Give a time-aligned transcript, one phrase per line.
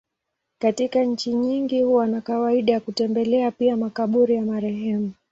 [0.59, 5.11] Katika nchi nyingi huwa na kawaida ya kutembelea pia makaburi ya marehemu.